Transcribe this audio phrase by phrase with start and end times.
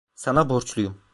[0.15, 1.01] Sana borçluyum.